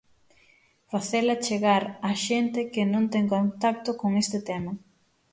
[0.91, 4.71] Facela chegar á xente que non ten contacto con este tema.